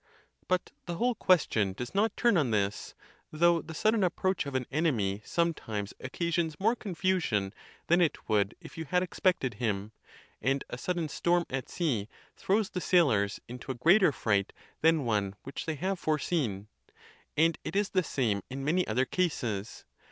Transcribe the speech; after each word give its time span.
But 0.47 0.71
the 0.87 0.95
whole 0.95 1.13
question 1.13 1.73
does 1.73 1.93
not 1.93 2.17
turn 2.17 2.35
on 2.35 2.49
this; 2.49 2.95
though 3.31 3.61
the 3.61 3.75
sudden 3.75 4.03
approach 4.03 4.47
of 4.47 4.55
an 4.55 4.65
enemy 4.71 5.21
some 5.23 5.53
times 5.53 5.93
occasions 5.99 6.59
more 6.59 6.75
confusion 6.75 7.53
than 7.85 8.01
it 8.01 8.27
would 8.27 8.55
if 8.59 8.79
you 8.79 8.85
had 8.85 9.03
expected 9.03 9.53
him, 9.61 9.91
and 10.41 10.63
a 10.71 10.77
sudden 10.79 11.07
storm 11.07 11.45
at 11.51 11.69
sea 11.69 12.09
throws 12.35 12.71
the 12.71 12.81
sail 12.81 13.11
ors 13.11 13.39
into 13.47 13.71
a 13.71 13.75
greater 13.75 14.11
fright 14.11 14.53
than 14.81 15.05
one 15.05 15.35
which 15.43 15.67
they 15.67 15.75
have 15.75 15.99
fore 15.99 16.17
seen; 16.17 16.67
and 17.37 17.59
it 17.63 17.75
is 17.75 17.89
the 17.89 18.01
same 18.01 18.41
in 18.49 18.65
many 18.65 18.87
other 18.87 19.05
cases. 19.05 19.85